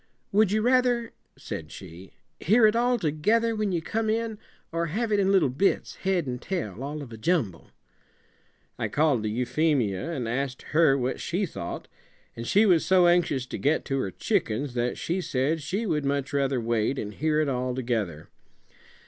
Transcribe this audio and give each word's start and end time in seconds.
"Would 0.31 0.51
you 0.51 0.63
rather," 0.63 1.13
said 1.37 1.71
she, 1.71 2.13
"hear 2.39 2.65
it 2.65 2.75
altogether, 2.75 3.55
when 3.55 3.71
you 3.71 3.83
come 3.83 4.09
in, 4.09 4.39
or 4.71 4.87
have 4.87 5.11
it 5.11 5.19
in 5.19 5.31
little 5.31 5.51
bits, 5.51 5.97
head 5.97 6.25
and 6.25 6.41
tail, 6.41 6.83
all 6.83 7.03
of 7.03 7.11
a 7.13 7.17
jumble?" 7.17 7.67
I 8.79 8.87
called 8.87 9.21
to 9.21 9.29
Euphemia 9.29 10.09
and 10.11 10.27
asked 10.27 10.63
her 10.73 10.97
what 10.97 11.19
she 11.19 11.45
thought, 11.45 11.87
and 12.35 12.47
she 12.47 12.65
was 12.65 12.83
so 12.83 13.05
anxious 13.05 13.45
to 13.45 13.59
get 13.59 13.85
to 13.85 13.99
her 13.99 14.09
chickens 14.09 14.73
that 14.73 14.97
she 14.97 15.21
said 15.21 15.61
she 15.61 15.85
would 15.85 16.03
much 16.03 16.33
rather 16.33 16.59
wait 16.59 16.97
and 16.97 17.13
hear 17.13 17.39
it 17.39 17.47
all 17.47 17.75
together. 17.75 18.27